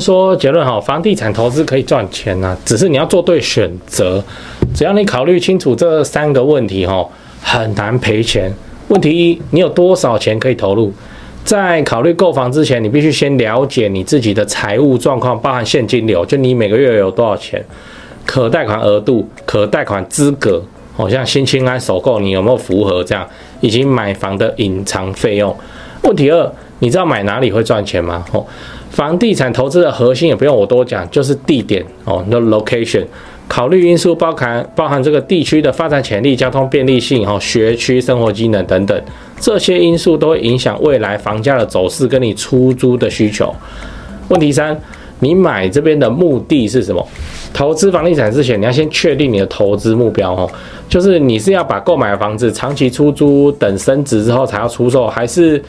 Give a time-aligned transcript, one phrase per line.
[0.00, 4.22] 说结论哈，房地产投资可以赚钱呐，只是你要做对选择。
[4.74, 7.06] 只要你考虑清楚这三个问题哈，
[7.42, 8.52] 很难赔钱。
[8.88, 10.92] 问题一，你有多少钱可以投入？
[11.44, 17.64] 在考虑购房之前，你必须先了解你自己的财务状况，包含现金流，就你每个月有多少钱，
[18.26, 20.62] 可贷款额度、可贷款资格，
[20.94, 23.26] 好像新青安首购你有没有符合这样，
[23.60, 25.56] 以及买房的隐藏费用。
[26.02, 28.24] 问题二，你知道买哪里会赚钱吗？
[28.32, 28.44] 哦，
[28.90, 33.04] 房地产投资的核心也不用我多讲，就是地点哦，那 location。
[33.46, 39.02] 考虑因素包含包含这个地区的发展潜力、交通便利性、哦学区生活机能等等，
[39.40, 43.52] 这些因素都会影响未来房价的走势跟你出租的需求。
[44.28, 44.80] 问题三，
[45.18, 47.04] 你买这边的目的是什么？
[47.52, 50.48] 投资房地产之前，你要先确定你的投资目标哦，
[50.88, 55.60] 就是你是要把购买的房子长期出租，等升值之后才要出售，还是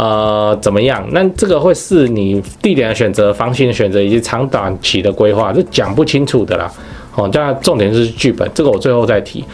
[0.00, 1.06] 呃怎么样？
[1.12, 6.72] 那这个会是你地点的选择、房型的选择以及长短期的规划，这讲不清楚的啦。
[7.14, 9.44] 哦，这样重点就是剧本，这个我最后再提。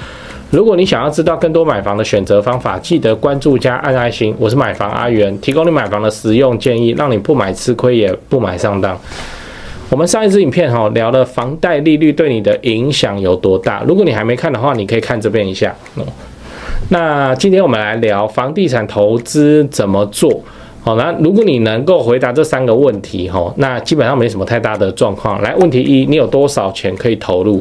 [0.50, 4.33] 如果你想要知道更多买房的选择方法，记得关注加按爱心。
[4.39, 8.97] 我是买房阿元，提供你买房的实用建议，让你不买吃亏也不买上当。
[9.89, 15.74] 我们上一支影片哈聊了房贷利率对你的影响有多大，如果你还没看的话，你可以看这边一下。
[16.88, 20.41] 那今天我们来聊房地产投资怎么做。
[20.80, 25.42] 好，那如果你能够回答这三个问题，吼，那基本上没什么太大的状况。
[25.42, 27.60] 来，问题一，你有多少钱可以投入？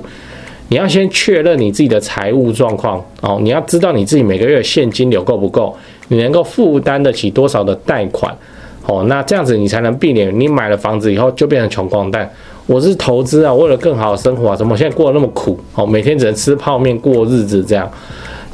[0.68, 5.76] 你要先确认你自己的财务状况，哦，你要知道你自己每个月现金流够不够，
[6.10, 8.36] 你能够负担得起多少的贷款，
[8.86, 12.30] 哦，那这样子你才能避免你买了房子以后就变成穷光蛋。
[12.68, 15.60] 我是投资啊，为了更好的生活啊，怎么现在过得那么苦？
[15.74, 17.90] 哦，每天只能吃泡面过日子这样。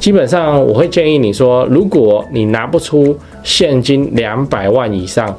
[0.02, 5.32] 基本上我会建议你说，如果你拿不出现金两百万以上，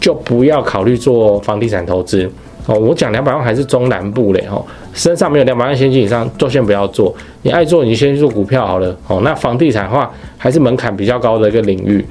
[0.00, 2.26] 就不要考虑做房地产投资
[2.64, 2.78] 哦。
[2.78, 4.64] 我讲两百万还是中南部嘞哦，
[4.94, 7.14] 身上没有两百万现金以上，就先不要做。
[7.42, 9.20] 你爱做，你先去做股票好了哦。
[9.22, 12.02] 那房地产的话，还是门槛比较高的一个领域。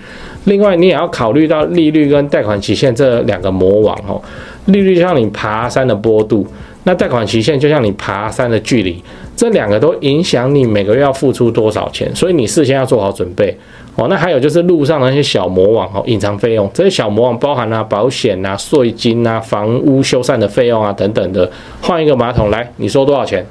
[0.43, 4.21] 另外，你也要考虑到利率跟贷款期限这两个魔王哦。
[4.65, 6.45] 利率就像你爬山的坡度，
[6.83, 9.03] 那贷款期限就像你爬山的距离。
[9.35, 13.57] 这两个都影响你每个月要付出多少钱，所以你事先要做好准备
[13.95, 14.07] 哦。
[14.09, 21.51] 那还有就是路上的那些小魔王哦，隐藏费用，这些小魔王包含了保险啊、税金啊、房屋修缮的费用啊等等的。
[21.81, 23.45] 换一个马桶来，你说多少钱？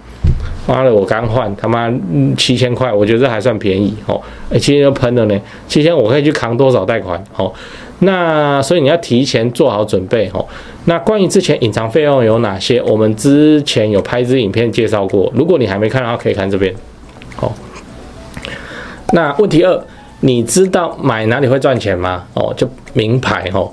[0.66, 1.92] 妈的，我刚换，他妈
[2.36, 4.20] 七千块，我觉得这还算便宜哦。
[4.50, 5.38] 哎，七千就喷了呢，
[5.68, 7.22] 七千我可以去扛多少贷款？
[7.36, 7.52] 哦，
[7.98, 10.44] 那所以你要提前做好准备哦。
[10.86, 16.74] 那关于之前隐藏费用有哪些，我们之前有拍一支影片介绍过，如果你还没看的话，可以看这边。
[17.36, 17.52] 好，
[19.12, 19.84] 那问题二，
[20.20, 22.24] 你知道买哪里会赚钱吗？
[22.32, 23.70] 哦，就名牌哦。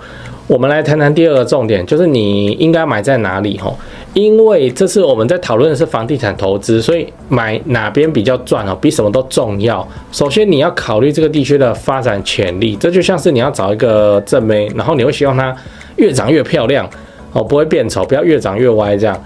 [0.47, 3.58] 我们来谈谈第二个重点，就是你应该买在哪里？
[3.63, 3.73] 哦。
[4.13, 9.88] 因为这次我们在讨论的是房地产投资，所以买哪边比较赚哦，比什么都重要。
[10.11, 15.55] 首先你要考虑这个地区的发展潜力，这就像是你要找一个正妹，然后你会希望她
[15.95, 16.89] 越长越漂亮
[17.31, 19.17] 哦，不会变丑，不要越长越歪这样。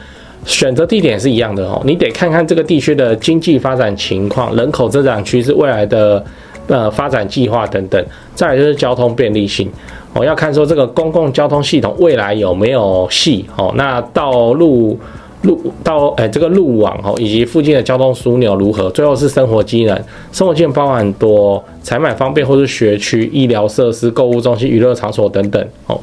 [0.46, 6.23] 选择地点是一样的哦，你得看看这个地区的经济发展情况、人口增长趋势、未来的
[6.67, 8.06] 呃发展计划等等。
[8.35, 9.67] 再来就是交通便利性。
[10.16, 13.74] 我要看说这个公共交通系统未来有没有戏哦？
[13.76, 14.98] 那道路
[15.42, 18.90] 路到哎，这个路网哦，以及附近的交通枢纽如何？
[18.92, 19.94] 最后是生活机能，
[20.31, 26.00] 生活机能包含很多采买方便，或是学区、医疗设施、购物中心、娱乐场所等等哦。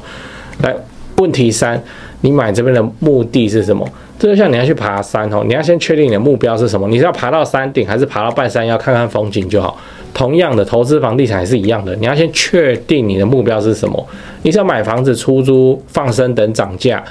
[0.61, 0.73] 来，
[1.17, 1.81] 问题三，
[2.21, 3.83] 你买这边的目的是什么？
[4.19, 6.87] 这就像你要去爬山哦，你要先确定你的目标是什么？
[6.87, 9.77] 你是要爬到山顶，还是爬到半山腰看看风景就好？
[10.13, 14.07] 同样的，投资房地产也是一样的，你要先确定你的目标是什么？
[14.43, 17.03] 你是要买房子出租、放生等涨价，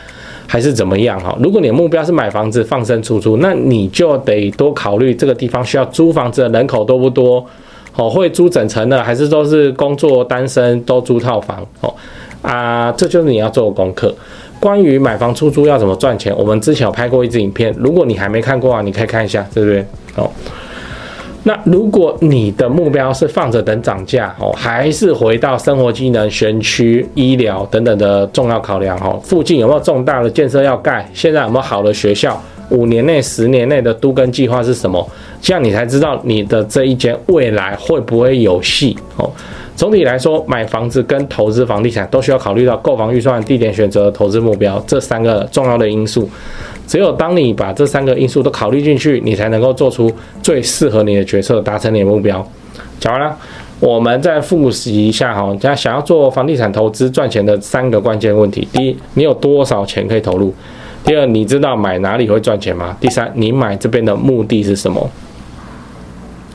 [0.47, 1.21] 还是怎么样？
[1.21, 7.45] 哈，如果你的目标是买房子放生出租，那你就得多考虑这个地方需要租房子的人口多不多？
[7.97, 11.67] 哦，会租整层的，还是都是工作单身都租套房？
[11.81, 11.93] 哦，
[12.41, 14.15] 啊，这就是你要做的功课。
[14.63, 19.85] 关于买房出租要怎么赚钱，我们之前有拍过一支影片，如果你还没看过啊，你可以看一下，对不对？
[20.15, 20.31] 哦。
[21.43, 29.21] 那如果你的目标是放着等涨价哦，还是回到生活机能、学区、医疗等等的重要考量哦？
[29.25, 31.05] 附近有没有重大的建设要盖？
[31.13, 32.41] 现在有没有好的学校？
[32.71, 35.07] 五年内、十年内的都更计划是什么？
[35.41, 39.31] 这样你才知道你的这一间未来会不会有戏哦。
[39.75, 46.29] 总体来说，买房子跟投资房地产都需要考虑到购房预算、地点选择、投资目标这三个重要的因素。
[46.87, 50.13] 只有当你把这三个因素都考虑进去，你才能够做出
[50.43, 52.47] 最适合你的决策，达成你的目标。
[53.01, 53.37] 讲完了，
[53.81, 60.53] 我们再复习一下哈，大家想要做房地产投资赚钱的三个关键问题：第一，你有多少钱可以投入；
[61.05, 62.97] 第二，你知道买哪里会赚钱吗？
[63.01, 65.11] 第三，你买这边的目的是什么？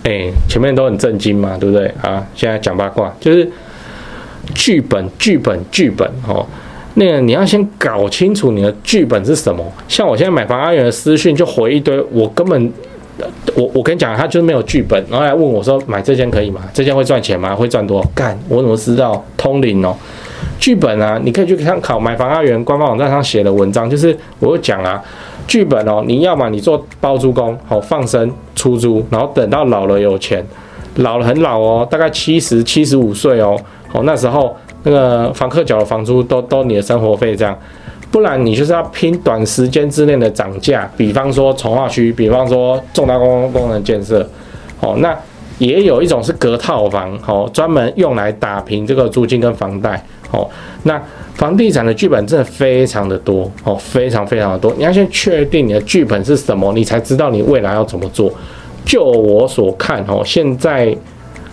[0.04, 1.88] 哎，前面都很震惊嘛，对不对？
[2.02, 3.50] 啊，现在讲八卦，就是
[4.56, 6.46] 剧本，剧本，剧本哦。
[6.94, 9.64] 那个你要先搞清楚你的剧本是什么。
[9.88, 12.72] 像我现在买房阿元的私讯就回一堆，我根本。
[13.56, 16.62] 我我跟你讲，他就是没有剧本，然后来问我说，买这间可以吗？
[16.72, 17.56] 这间会赚钱吗？
[17.56, 18.08] 会赚多少？
[18.14, 19.26] 干，我怎么知道？
[19.36, 19.98] 通灵哦，
[20.60, 25.02] 剧本啊，你可以去参考买房阿元官方网站上写的文章，就是我会讲啊，
[25.48, 30.46] 剧本哦，你要么你做包租公，好放生出租，然后等到老了有钱，
[30.96, 33.58] 老了很老哦，大概七十七十五岁哦，
[33.88, 37.58] 好那时候那个房客缴的房租都都你的生活费这样。
[38.10, 44.28] 不然你就是要拼短时间之内的涨价，比方说从化区，比方说重大公共功能建设，
[44.80, 45.14] 哦，那
[45.58, 50.02] 也有一种是隔套房，哦，专门用来打平这个租金跟房贷，
[50.32, 50.50] 哦，
[50.84, 51.02] 那
[51.36, 58.32] 房地产的剧本真的非常的多，哦，非常非常的多，你要先确定你的剧本是什么，你才知道你未来要怎么做。
[58.86, 60.96] 就我所看，哦，现在。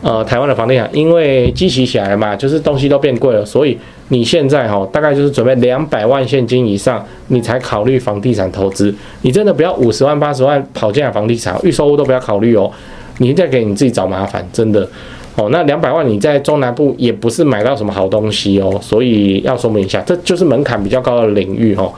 [0.03, 3.79] 呃，台湾的房地产因为积起起来嘛，就是东西都变贵了，所以
[4.09, 8.95] 你现在、哦，大概就是准备两百万现金以上，你才考虑房地产投资。
[9.23, 12.71] 你真的不要五十万、八十万跑进来房地产，预售屋都不要考虑哦。
[13.17, 14.87] 你再给你自己找麻烦，真的
[15.37, 15.49] 哦。
[15.51, 21.93] 那两百万你在中南部也不是买到什么好东西哦，所以要说明一下，这就是门槛比较高的领域哦。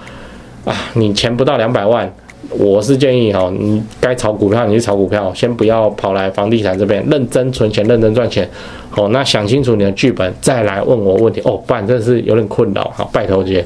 [0.64, 2.12] 啊，你钱不到两百万。
[2.50, 8.48] 我是建议哈，你该炒股票你去炒股票，先不要跑来房地产这边认真存钱、认真赚钱。
[8.94, 12.88] 哦，那想清楚你的剧本再来问我问题哦，不然真的是有点困扰。
[12.94, 13.64] 好，拜托姐，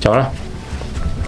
[0.00, 0.30] 讲完了。